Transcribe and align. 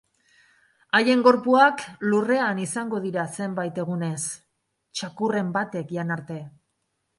Haien 0.99 1.19
gorpuak 1.27 1.83
lurrean 2.13 2.63
izango 2.63 3.03
dira 3.05 3.27
zenbait 3.39 3.79
egunez, 3.85 4.17
txakurren 5.01 5.55
batek 5.61 5.97
jan 6.01 6.19
arte. 6.19 6.43